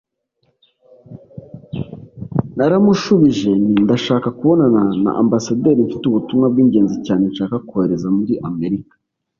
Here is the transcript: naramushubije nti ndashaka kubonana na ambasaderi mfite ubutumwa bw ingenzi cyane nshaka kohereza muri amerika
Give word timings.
naramushubije 2.57 3.49
nti 3.61 3.75
ndashaka 3.85 4.27
kubonana 4.37 4.81
na 5.03 5.11
ambasaderi 5.21 5.79
mfite 5.87 6.03
ubutumwa 6.07 6.45
bw 6.53 6.57
ingenzi 6.63 6.97
cyane 7.05 7.23
nshaka 7.31 7.55
kohereza 7.67 8.07
muri 8.17 8.33
amerika 8.49 8.95